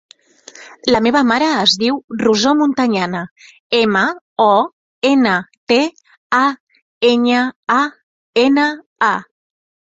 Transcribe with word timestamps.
La 0.93 0.99
meva 1.07 1.19
mare 1.31 1.49
es 1.65 1.73
diu 1.81 1.99
Rosó 2.21 2.53
Montañana: 2.61 3.21
ema, 3.81 4.01
o, 4.47 4.57
ena, 5.11 5.35
te, 5.73 5.79
a, 6.39 6.41
enya, 7.11 7.45
a, 7.77 7.77
ena, 8.47 8.67
a. 9.11 9.13